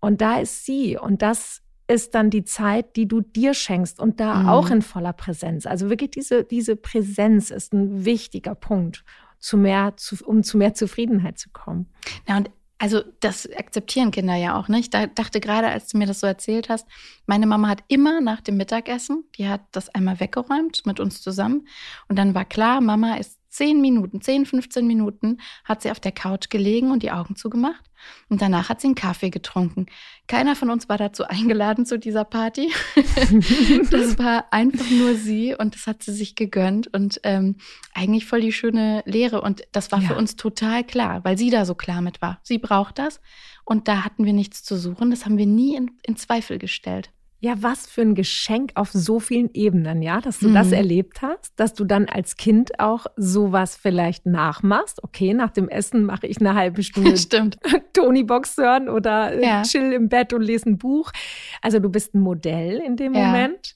[0.00, 0.96] Und da ist sie.
[0.96, 4.48] Und das ist dann die Zeit, die du dir schenkst und da mhm.
[4.48, 5.66] auch in voller Präsenz.
[5.66, 9.04] Also wirklich diese, diese Präsenz ist ein wichtiger Punkt,
[9.38, 11.86] zu mehr, zu, um zu mehr Zufriedenheit zu kommen.
[12.26, 14.92] Ja, und also das akzeptieren Kinder ja auch nicht.
[14.92, 16.86] Da dachte gerade, als du mir das so erzählt hast,
[17.26, 21.66] meine Mama hat immer nach dem Mittagessen, die hat das einmal weggeräumt mit uns zusammen.
[22.08, 26.12] Und dann war klar, Mama ist zehn Minuten, zehn, 15 Minuten hat sie auf der
[26.12, 27.82] Couch gelegen und die Augen zugemacht.
[28.28, 29.86] Und danach hat sie einen Kaffee getrunken.
[30.28, 32.70] Keiner von uns war dazu eingeladen zu dieser Party.
[33.90, 37.56] das war einfach nur sie und das hat sie sich gegönnt und ähm,
[37.94, 39.40] eigentlich voll die schöne Lehre.
[39.40, 40.08] Und das war ja.
[40.08, 42.38] für uns total klar, weil sie da so klar mit war.
[42.42, 43.20] Sie braucht das
[43.64, 45.10] und da hatten wir nichts zu suchen.
[45.10, 47.10] Das haben wir nie in, in Zweifel gestellt.
[47.38, 50.54] Ja, was für ein Geschenk auf so vielen Ebenen, ja, dass du mhm.
[50.54, 55.04] das erlebt hast, dass du dann als Kind auch sowas vielleicht nachmachst.
[55.04, 57.58] Okay, nach dem Essen mache ich eine halbe Stunde Stimmt.
[57.92, 59.62] Tony Box hören oder äh, ja.
[59.62, 61.12] chill im Bett und lese ein Buch.
[61.60, 63.26] Also du bist ein Modell in dem ja.
[63.26, 63.75] Moment.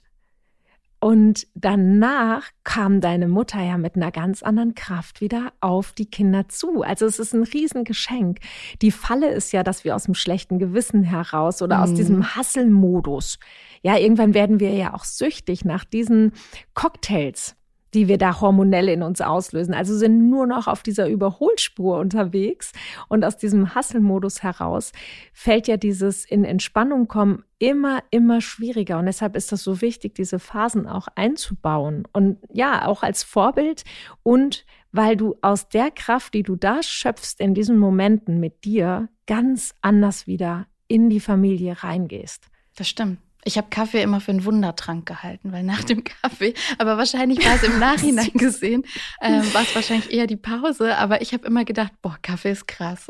[1.00, 6.48] Und danach kam deine Mutter ja mit einer ganz anderen Kraft wieder auf die Kinder
[6.48, 6.82] zu.
[6.82, 8.38] Also es ist ein Riesengeschenk.
[8.82, 11.82] Die Falle ist ja, dass wir aus dem schlechten Gewissen heraus oder mhm.
[11.82, 13.38] aus diesem Hasselmodus,
[13.82, 16.32] ja, irgendwann werden wir ja auch süchtig nach diesen
[16.74, 17.56] Cocktails
[17.94, 19.74] die wir da hormonell in uns auslösen.
[19.74, 22.72] Also sind nur noch auf dieser Überholspur unterwegs.
[23.08, 24.92] Und aus diesem Hasselmodus heraus
[25.32, 28.98] fällt ja dieses in Entspannung kommen immer, immer schwieriger.
[28.98, 32.04] Und deshalb ist das so wichtig, diese Phasen auch einzubauen.
[32.12, 33.84] Und ja, auch als Vorbild
[34.22, 39.08] und weil du aus der Kraft, die du da schöpfst in diesen Momenten mit dir,
[39.26, 42.48] ganz anders wieder in die Familie reingehst.
[42.74, 43.18] Das stimmt.
[43.44, 47.54] Ich habe Kaffee immer für einen Wundertrank gehalten, weil nach dem Kaffee, aber wahrscheinlich war
[47.54, 48.84] es im Nachhinein gesehen,
[49.22, 52.66] ähm, war es wahrscheinlich eher die Pause, aber ich habe immer gedacht, boah, Kaffee ist
[52.66, 53.06] krass.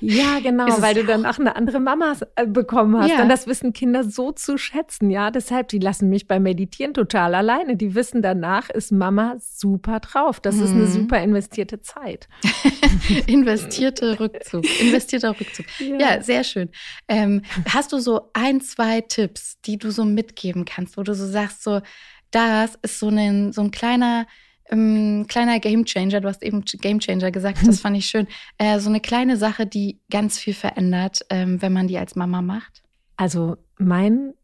[0.00, 3.10] Ja, genau, weil du dann auch eine andere Mama äh, bekommen hast.
[3.10, 3.22] Ja.
[3.22, 5.30] Und das wissen Kinder so zu schätzen, ja.
[5.30, 7.76] Deshalb, die lassen mich beim Meditieren total alleine.
[7.76, 10.40] Die wissen danach, ist Mama super drauf.
[10.40, 10.64] Das mhm.
[10.64, 10.92] ist eine mhm.
[10.92, 12.28] super investierte Zeit.
[13.26, 14.64] Investierte Rückzug.
[14.80, 15.66] Investierter Rückzug.
[15.78, 16.70] Ja, ja sehr schön.
[17.08, 21.26] Ähm, hast du so ein, zwei Tipps, die du so mitgeben kannst, wo du so
[21.26, 21.80] sagst, so,
[22.30, 24.26] das ist so ein, so ein kleiner
[24.70, 28.26] ähm, kleiner Gamechanger, du hast eben Gamechanger gesagt, das fand ich schön.
[28.58, 32.42] Äh, so eine kleine Sache, die ganz viel verändert, ähm, wenn man die als Mama
[32.42, 32.82] macht.
[33.16, 34.34] Also mein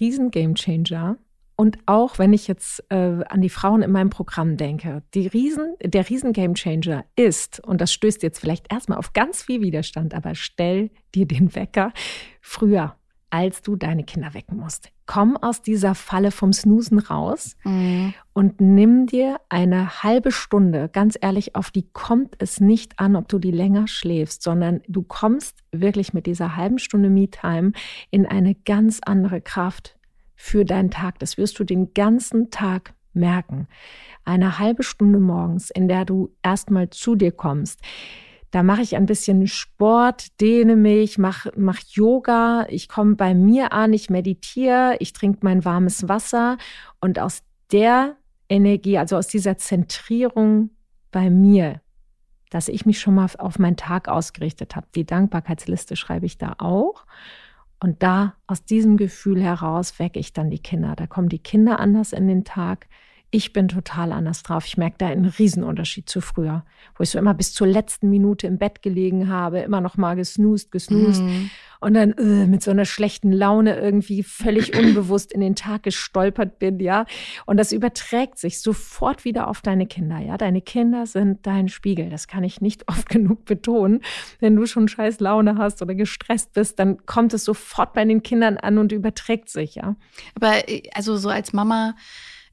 [0.00, 1.18] riesen Gamechanger
[1.56, 5.76] und auch wenn ich jetzt äh, an die Frauen in meinem Programm denke, die Riesen,
[5.82, 10.34] der riesen Gamechanger ist, und das stößt jetzt vielleicht erstmal auf ganz viel Widerstand, aber
[10.34, 11.92] stell dir den Wecker
[12.40, 12.96] früher
[13.34, 14.92] als du deine Kinder wecken musst.
[15.06, 18.14] Komm aus dieser Falle vom Snoosen raus mhm.
[18.32, 23.26] und nimm dir eine halbe Stunde, ganz ehrlich, auf die kommt es nicht an, ob
[23.26, 27.72] du die länger schläfst, sondern du kommst wirklich mit dieser halben Stunde Me-Time
[28.12, 29.98] in eine ganz andere Kraft
[30.36, 31.18] für deinen Tag.
[31.18, 33.66] Das wirst du den ganzen Tag merken.
[34.24, 37.80] Eine halbe Stunde morgens, in der du erstmal zu dir kommst
[38.54, 43.72] da mache ich ein bisschen Sport, dehne mich, mache mach Yoga, ich komme bei mir
[43.72, 46.56] an, ich meditiere, ich trinke mein warmes Wasser
[47.00, 48.14] und aus der
[48.48, 50.70] Energie, also aus dieser Zentrierung
[51.10, 51.80] bei mir,
[52.50, 54.86] dass ich mich schon mal auf meinen Tag ausgerichtet habe.
[54.94, 57.06] Die Dankbarkeitsliste schreibe ich da auch.
[57.80, 60.94] Und da aus diesem Gefühl heraus wecke ich dann die Kinder.
[60.94, 62.86] Da kommen die Kinder anders in den Tag
[63.34, 64.64] ich bin total anders drauf.
[64.64, 68.46] Ich merke da einen Riesenunterschied zu früher, wo ich so immer bis zur letzten Minute
[68.46, 71.50] im Bett gelegen habe, immer noch mal gesnoost, gesnoost mhm.
[71.80, 76.60] und dann äh, mit so einer schlechten Laune irgendwie völlig unbewusst in den Tag gestolpert
[76.60, 77.06] bin, ja.
[77.44, 80.36] Und das überträgt sich sofort wieder auf deine Kinder, ja.
[80.36, 82.10] Deine Kinder sind dein Spiegel.
[82.10, 84.02] Das kann ich nicht oft genug betonen.
[84.38, 88.22] Wenn du schon scheiß Laune hast oder gestresst bist, dann kommt es sofort bei den
[88.22, 89.96] Kindern an und überträgt sich, ja.
[90.36, 91.96] Aber äh, also so als Mama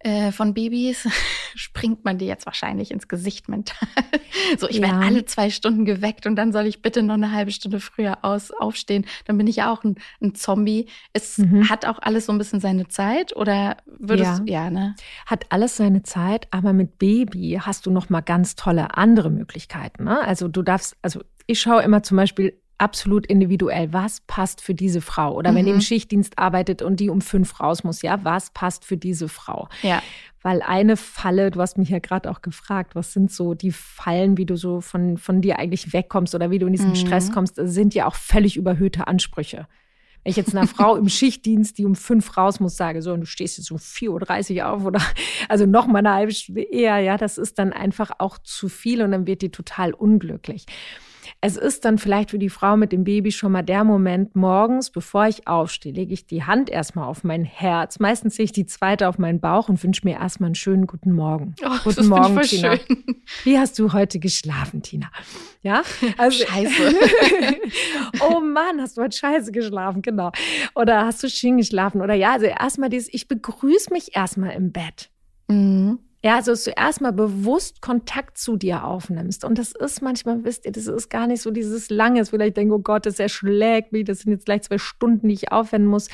[0.03, 1.07] äh, von Babys
[1.55, 3.87] springt man dir jetzt wahrscheinlich ins Gesicht mental.
[4.57, 4.83] so, ich ja.
[4.83, 8.19] werde alle zwei Stunden geweckt und dann soll ich bitte noch eine halbe Stunde früher
[8.23, 9.05] aus, aufstehen.
[9.25, 10.87] Dann bin ich ja auch ein, ein Zombie.
[11.13, 11.69] Es mhm.
[11.69, 14.39] hat auch alles so ein bisschen seine Zeit oder würdest ja.
[14.39, 14.95] du, ja, ne?
[15.25, 20.05] Hat alles seine Zeit, aber mit Baby hast du noch mal ganz tolle andere Möglichkeiten.
[20.05, 20.19] Ne?
[20.21, 23.93] Also du darfst, also ich schaue immer zum Beispiel absolut individuell.
[23.93, 25.35] Was passt für diese Frau?
[25.35, 25.55] Oder mhm.
[25.55, 28.97] wenn die im Schichtdienst arbeitet und die um fünf raus muss, ja, was passt für
[28.97, 29.69] diese Frau?
[29.83, 30.01] Ja.
[30.41, 34.37] Weil eine Falle, du hast mich ja gerade auch gefragt, was sind so die Fallen,
[34.37, 36.95] wie du so von, von dir eigentlich wegkommst oder wie du in diesen mhm.
[36.95, 39.67] Stress kommst, sind ja auch völlig überhöhte Ansprüche.
[40.23, 43.21] Wenn ich jetzt einer Frau im Schichtdienst, die um fünf raus muss, sage, so, und
[43.21, 45.01] du stehst jetzt um 4.30 Uhr auf oder
[45.49, 49.03] also noch mal eine halbe Stunde eher, ja, das ist dann einfach auch zu viel
[49.03, 50.65] und dann wird die total unglücklich.
[51.39, 54.89] Es ist dann vielleicht für die Frau mit dem Baby schon mal der Moment morgens,
[54.89, 57.99] bevor ich aufstehe, lege ich die Hand erstmal auf mein Herz.
[57.99, 61.13] Meistens sehe ich die zweite auf meinen Bauch und wünsche mir erstmal einen schönen guten
[61.13, 61.55] Morgen.
[61.63, 62.77] Oh, guten Morgen, Tina.
[62.77, 63.15] Schön.
[63.43, 65.09] Wie hast du heute geschlafen, Tina?
[65.61, 65.83] Ja?
[66.17, 66.95] Also, scheiße.
[68.21, 70.31] oh Mann, hast du heute scheiße geschlafen, genau.
[70.75, 72.01] Oder hast du schön geschlafen?
[72.01, 75.09] Oder ja, also erstmal dieses, ich begrüße mich erstmal im Bett.
[75.47, 75.99] Mhm.
[76.23, 79.43] Ja, also dass du erstmal bewusst Kontakt zu dir aufnimmst.
[79.43, 82.75] Und das ist manchmal, wisst ihr, das ist gar nicht so dieses lange, vielleicht denke,
[82.75, 86.09] oh Gott, das erschlägt mich, das sind jetzt gleich zwei Stunden, die ich aufwenden muss.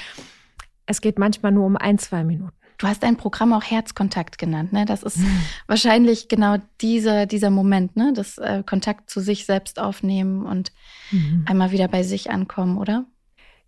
[0.86, 2.54] Es geht manchmal nur um ein, zwei Minuten.
[2.78, 4.86] Du hast dein Programm auch Herzkontakt genannt, ne?
[4.86, 5.42] Das ist mhm.
[5.66, 8.14] wahrscheinlich genau dieser, dieser Moment, ne?
[8.16, 10.72] Das äh, Kontakt zu sich selbst aufnehmen und
[11.12, 11.44] mhm.
[11.48, 13.06] einmal wieder bei sich ankommen, oder?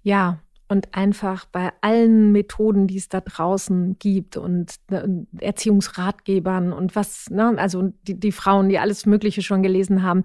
[0.03, 6.95] Ja, und einfach bei allen Methoden, die es da draußen gibt und ne, Erziehungsratgebern und
[6.95, 10.23] was, ne, also die, die Frauen, die alles Mögliche schon gelesen haben.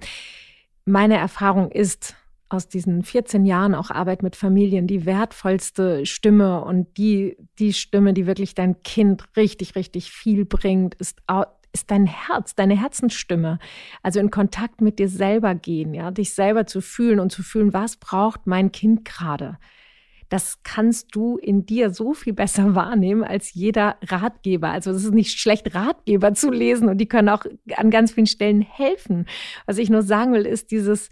[0.84, 2.14] Meine Erfahrung ist
[2.50, 8.12] aus diesen 14 Jahren auch Arbeit mit Familien die wertvollste Stimme und die, die Stimme,
[8.12, 11.22] die wirklich dein Kind richtig, richtig viel bringt, ist
[11.72, 13.58] ist dein Herz, deine Herzensstimme.
[14.00, 17.72] Also in Kontakt mit dir selber gehen, ja, dich selber zu fühlen und zu fühlen,
[17.72, 19.58] was braucht mein Kind gerade?
[20.28, 24.70] Das kannst du in dir so viel besser wahrnehmen als jeder Ratgeber.
[24.70, 27.44] Also es ist nicht schlecht, Ratgeber zu lesen und die können auch
[27.76, 29.26] an ganz vielen Stellen helfen.
[29.66, 31.10] Was ich nur sagen will, ist dieses,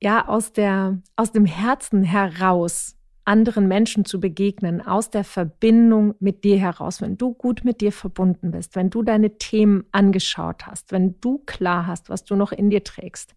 [0.00, 6.44] ja, aus der, aus dem Herzen heraus anderen Menschen zu begegnen, aus der Verbindung mit
[6.44, 10.92] dir heraus, wenn du gut mit dir verbunden bist, wenn du deine Themen angeschaut hast,
[10.92, 13.34] wenn du klar hast, was du noch in dir trägst,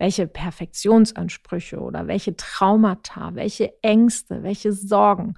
[0.00, 5.34] welche Perfektionsansprüche oder welche Traumata, welche Ängste, welche Sorgen.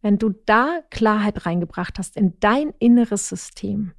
[0.00, 3.92] Wenn du da Klarheit reingebracht hast in dein inneres System,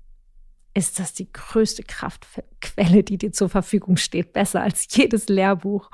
[0.74, 5.90] ist das die größte Kraftquelle, die dir zur Verfügung steht, besser als jedes Lehrbuch.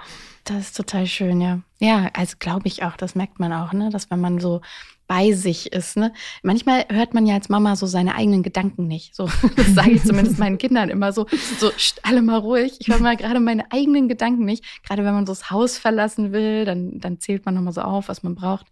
[0.46, 1.62] Das ist total schön, ja.
[1.80, 4.62] Ja, also glaube ich auch, das merkt man auch, ne, dass wenn man so
[5.10, 5.98] bei sich ist.
[5.98, 6.14] Ne?
[6.44, 9.16] Manchmal hört man ja als Mama so seine eigenen Gedanken nicht.
[9.16, 11.26] So, das sage ich zumindest meinen Kindern immer so.
[11.58, 11.72] So,
[12.04, 12.76] alle mal ruhig.
[12.80, 14.64] Ich höre mal gerade meine eigenen Gedanken nicht.
[14.84, 18.08] Gerade wenn man so das Haus verlassen will, dann, dann zählt man nochmal so auf,
[18.08, 18.68] was man braucht.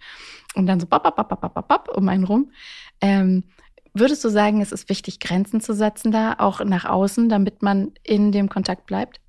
[0.54, 2.52] Und dann so bap, bap, bap, bap, bap, bap, um einen rum.
[3.02, 3.44] Ähm,
[4.00, 7.94] Würdest du sagen, es ist wichtig, Grenzen zu setzen da, auch nach außen, damit man
[8.04, 9.20] in dem Kontakt bleibt?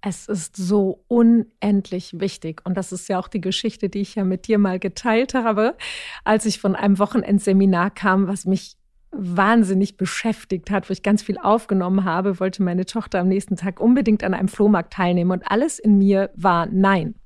[0.00, 2.60] Es ist so unendlich wichtig.
[2.64, 5.76] Und das ist ja auch die Geschichte, die ich ja mit dir mal geteilt habe,
[6.22, 8.76] als ich von einem Wochenendseminar kam, was mich
[9.10, 13.80] wahnsinnig beschäftigt hat, wo ich ganz viel aufgenommen habe, wollte meine Tochter am nächsten Tag
[13.80, 15.32] unbedingt an einem Flohmarkt teilnehmen.
[15.32, 17.16] Und alles in mir war Nein.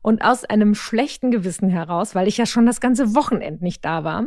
[0.00, 4.04] Und aus einem schlechten Gewissen heraus, weil ich ja schon das ganze Wochenende nicht da
[4.04, 4.24] war,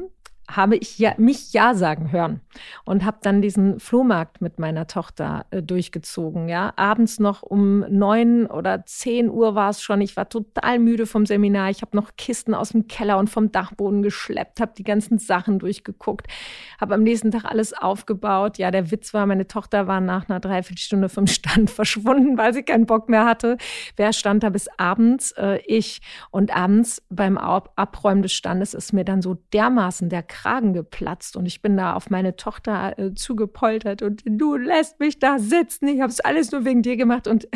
[0.50, 2.42] habe ich ja, mich Ja sagen hören
[2.84, 6.50] und habe dann diesen Flohmarkt mit meiner Tochter äh, durchgezogen.
[6.50, 10.02] Ja, abends noch um neun oder zehn Uhr war es schon.
[10.02, 11.70] Ich war total müde vom Seminar.
[11.70, 15.60] Ich habe noch Kisten aus dem Keller und vom Dachboden geschleppt, habe die ganzen Sachen
[15.60, 16.28] durchgeguckt,
[16.80, 18.58] habe am nächsten Tag alles aufgebaut.
[18.58, 22.64] Ja, der Witz war, meine Tochter war nach einer Dreiviertelstunde vom Stand verschwunden, weil sie
[22.64, 23.58] keinen Bock mehr hatte.
[23.96, 25.32] Wer stand da bis abends?
[25.34, 26.02] Äh, ich.
[26.32, 31.46] Und abends beim Abräumen des Standes ist mir dann so dermaßen der Kragen geplatzt und
[31.46, 35.88] ich bin da auf meine Tochter äh, zugepoltert und du lässt mich da sitzen.
[35.90, 37.50] Ich habe es alles nur wegen dir gemacht und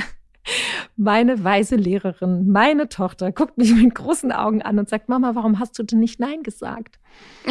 [0.98, 5.58] meine weise Lehrerin, meine Tochter, guckt mich mit großen Augen an und sagt, Mama, warum
[5.58, 7.00] hast du denn nicht Nein gesagt?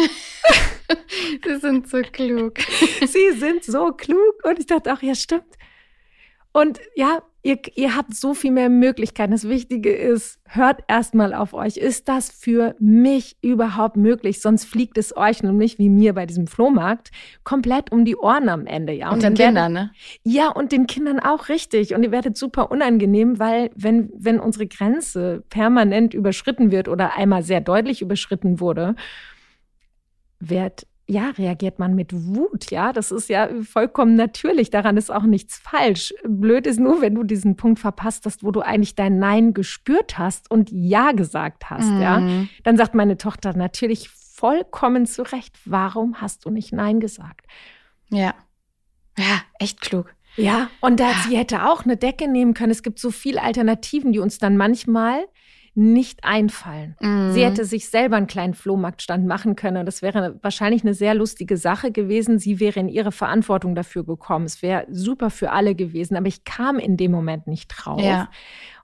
[1.45, 2.59] Sie sind so klug.
[3.07, 4.45] Sie sind so klug.
[4.45, 5.57] Und ich dachte auch, ja, stimmt.
[6.57, 9.33] Und ja, ihr, ihr habt so viel mehr Möglichkeiten.
[9.33, 11.77] Das Wichtige ist, hört erstmal auf euch.
[11.77, 14.41] Ist das für mich überhaupt möglich?
[14.41, 17.11] Sonst fliegt es euch nämlich, wie mir bei diesem Flohmarkt,
[17.43, 18.93] komplett um die Ohren am Ende.
[18.93, 19.09] Ja?
[19.09, 19.91] Und, und den Kindern, ne?
[20.23, 21.93] Ja, und den Kindern auch richtig.
[21.93, 27.43] Und ihr werdet super unangenehm, weil wenn, wenn unsere Grenze permanent überschritten wird oder einmal
[27.43, 28.95] sehr deutlich überschritten wurde,
[30.39, 35.25] wird ja, reagiert man mit Wut, ja, das ist ja vollkommen natürlich, daran ist auch
[35.25, 36.15] nichts falsch.
[36.27, 40.19] Blöd ist nur, wenn du diesen Punkt verpasst hast, wo du eigentlich dein Nein gespürt
[40.19, 42.01] hast und Ja gesagt hast, mhm.
[42.01, 42.23] ja.
[42.63, 47.47] Dann sagt meine Tochter natürlich vollkommen zu Recht, warum hast du nicht Nein gesagt?
[48.11, 48.35] Ja.
[49.19, 50.15] Ja, echt klug.
[50.37, 52.73] Ja, und da, sie hätte auch eine Decke nehmen können.
[52.73, 55.25] Es gibt so viele Alternativen, die uns dann manchmal
[55.75, 56.97] nicht einfallen.
[57.01, 57.33] Mhm.
[57.33, 59.85] Sie hätte sich selber einen kleinen Flohmarktstand machen können.
[59.85, 62.39] Das wäre wahrscheinlich eine sehr lustige Sache gewesen.
[62.39, 64.45] Sie wäre in ihre Verantwortung dafür gekommen.
[64.45, 66.17] Es wäre super für alle gewesen.
[66.17, 68.01] Aber ich kam in dem Moment nicht drauf.
[68.01, 68.31] Ja.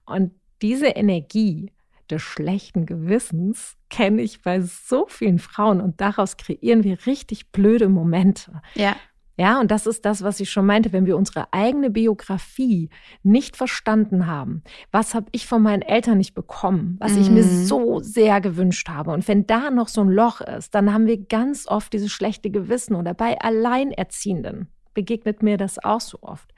[0.04, 1.70] Und diese Energie
[2.10, 7.88] des schlechten Gewissens kenne ich bei so vielen Frauen und daraus kreieren wir richtig blöde
[7.88, 8.62] Momente.
[8.74, 8.96] Ja.
[9.40, 12.90] Ja, und das ist das, was ich schon meinte, wenn wir unsere eigene Biografie
[13.22, 14.62] nicht verstanden haben.
[14.92, 17.64] Was habe ich von meinen Eltern nicht bekommen, was ich mir mhm.
[17.64, 19.12] so sehr gewünscht habe?
[19.12, 22.50] Und wenn da noch so ein Loch ist, dann haben wir ganz oft dieses schlechte
[22.50, 26.52] Gewissen oder bei Alleinerziehenden begegnet mir das auch so oft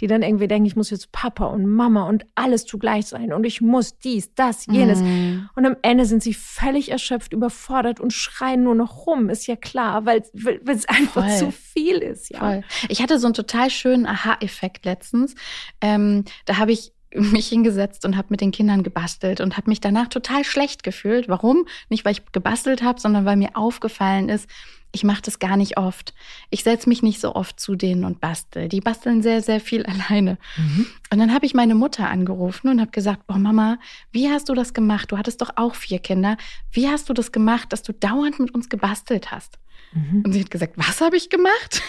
[0.00, 3.44] die dann irgendwie denken, ich muss jetzt Papa und Mama und alles zugleich sein und
[3.44, 5.00] ich muss dies, das, jenes.
[5.00, 5.48] Mm.
[5.54, 9.30] Und am Ende sind sie völlig erschöpft, überfordert und schreien nur noch rum.
[9.30, 10.22] Ist ja klar, weil
[10.66, 11.36] es einfach Voll.
[11.36, 12.30] zu viel ist.
[12.30, 12.38] Ja.
[12.38, 12.64] Voll.
[12.88, 15.34] Ich hatte so einen total schönen Aha-Effekt letztens.
[15.80, 19.80] Ähm, da habe ich mich hingesetzt und habe mit den Kindern gebastelt und habe mich
[19.80, 21.28] danach total schlecht gefühlt.
[21.28, 21.66] Warum?
[21.88, 24.48] Nicht, weil ich gebastelt habe, sondern weil mir aufgefallen ist,
[24.92, 26.14] ich mache das gar nicht oft.
[26.50, 28.68] Ich setze mich nicht so oft zu denen und bastel.
[28.68, 30.38] Die basteln sehr, sehr viel alleine.
[30.56, 30.86] Mhm.
[31.12, 33.78] Und dann habe ich meine Mutter angerufen und habe gesagt, oh Mama,
[34.12, 35.12] wie hast du das gemacht?
[35.12, 36.36] Du hattest doch auch vier Kinder.
[36.70, 39.58] Wie hast du das gemacht, dass du dauernd mit uns gebastelt hast?
[39.92, 40.22] Mhm.
[40.24, 41.82] Und sie hat gesagt, was habe ich gemacht?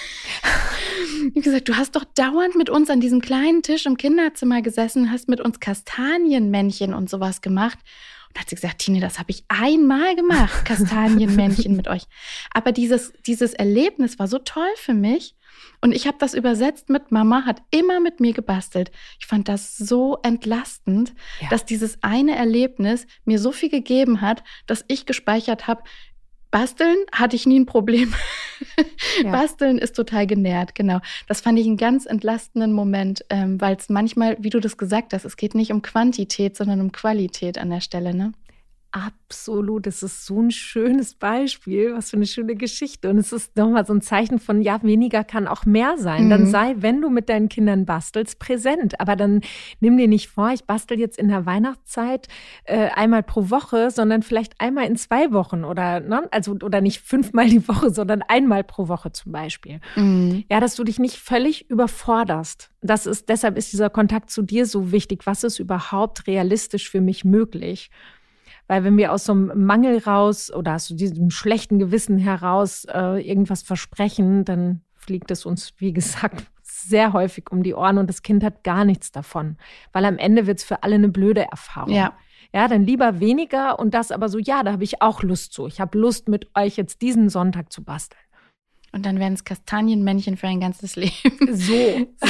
[1.20, 4.62] ich habe gesagt, du hast doch dauernd mit uns an diesem kleinen Tisch im Kinderzimmer
[4.62, 7.80] gesessen, hast mit uns Kastanienmännchen und sowas gemacht.
[8.38, 12.04] Und hat sie gesagt, Tine, das habe ich einmal gemacht, Kastanienmännchen mit euch.
[12.54, 15.36] Aber dieses, dieses Erlebnis war so toll für mich.
[15.82, 18.92] Und ich habe das übersetzt mit Mama, hat immer mit mir gebastelt.
[19.20, 21.50] Ich fand das so entlastend, ja.
[21.50, 25.82] dass dieses eine Erlebnis mir so viel gegeben hat, dass ich gespeichert habe,
[26.52, 28.14] Basteln hatte ich nie ein Problem.
[29.24, 29.32] Ja.
[29.32, 31.00] Basteln ist total genährt, genau.
[31.28, 35.14] Das fand ich einen ganz entlastenden Moment, ähm, weil es manchmal, wie du das gesagt
[35.14, 38.34] hast, es geht nicht um Quantität, sondern um Qualität an der Stelle, ne?
[38.92, 43.10] Absolut, es ist so ein schönes Beispiel, was für eine schöne Geschichte.
[43.10, 46.26] Und es ist nochmal so ein Zeichen von, ja, weniger kann auch mehr sein.
[46.26, 46.30] Mhm.
[46.30, 49.00] Dann sei, wenn du mit deinen Kindern bastelst, präsent.
[49.02, 49.42] Aber dann
[49.82, 52.30] nimm dir nicht vor, ich bastel jetzt in der Weihnachtszeit
[52.64, 56.28] äh, einmal pro Woche, sondern vielleicht einmal in zwei Wochen oder, ne?
[56.32, 59.82] also, oder nicht fünfmal die Woche, sondern einmal pro Woche zum Beispiel.
[59.98, 60.46] Mhm.
[60.50, 62.72] Ja, dass du dich nicht völlig überforderst.
[62.82, 65.26] Das ist, deshalb ist dieser Kontakt zu dir so wichtig.
[65.26, 67.92] Was ist überhaupt realistisch für mich möglich?
[68.68, 73.26] Weil wenn wir aus so einem Mangel raus oder aus diesem schlechten Gewissen heraus äh,
[73.26, 78.22] irgendwas versprechen, dann fliegt es uns, wie gesagt, sehr häufig um die Ohren und das
[78.22, 79.58] Kind hat gar nichts davon.
[79.94, 81.94] Weil am Ende wird es für alle eine blöde Erfahrung.
[81.94, 82.14] Ja.
[82.54, 85.68] Ja, dann lieber weniger und das aber so, ja, da habe ich auch Lust zu.
[85.68, 88.22] Ich habe Lust, mit euch jetzt diesen Sonntag zu basteln.
[88.94, 91.14] Und dann werden es Kastanienmännchen für ein ganzes Leben.
[91.58, 92.28] So, so.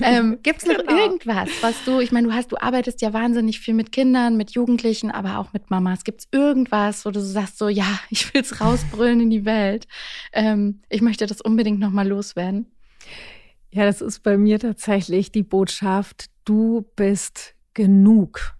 [0.02, 0.96] ähm, Gibt es noch genau.
[0.96, 4.52] irgendwas, was du, ich meine, du hast, du arbeitest ja wahnsinnig viel mit Kindern, mit
[4.52, 6.04] Jugendlichen, aber auch mit Mamas.
[6.04, 9.86] Gibt es irgendwas, wo du sagst, so, ja, ich will es rausbrüllen in die Welt.
[10.32, 12.66] Ähm, ich möchte das unbedingt nochmal loswerden.
[13.70, 18.56] Ja, das ist bei mir tatsächlich die Botschaft, du bist genug.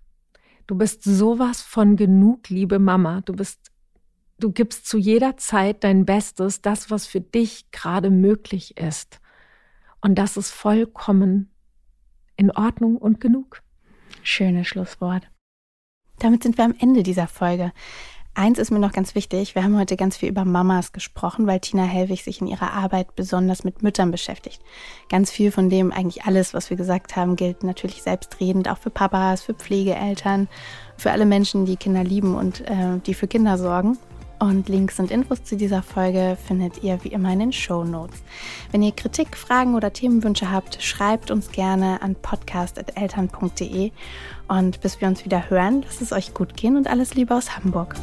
[0.67, 3.21] Du bist sowas von genug, liebe Mama.
[3.23, 3.71] Du bist
[4.39, 9.21] Du gibst zu jeder Zeit dein Bestes, das, was für dich gerade möglich ist.
[10.03, 11.51] Und das ist vollkommen
[12.37, 13.63] in Ordnung und genug.
[14.23, 15.31] Schönes Schlusswort.
[16.19, 17.73] Damit sind wir am Ende dieser Folge.
[18.35, 19.55] Eins ist mir noch ganz wichtig.
[19.55, 23.17] Wir haben heute ganz viel über Mamas gesprochen, weil Tina Hellwig sich in ihrer Arbeit
[23.17, 24.61] besonders mit Müttern beschäftigt.
[25.09, 28.91] Ganz viel von dem, eigentlich alles, was wir gesagt haben, gilt natürlich selbstredend auch für
[28.91, 30.49] Papas, für Pflegeeltern,
[30.99, 33.97] für alle Menschen, die Kinder lieben und äh, die für Kinder sorgen.
[34.39, 38.23] Und Links und Infos zu dieser Folge findet ihr wie immer in den Show Notes.
[38.71, 43.93] Wenn ihr Kritik, Fragen oder Themenwünsche habt, schreibt uns gerne an podcast.eltern.de.
[44.49, 47.57] Und bis wir uns wieder hören, lasst es euch gut gehen und alles Liebe aus
[47.57, 47.95] Hamburg.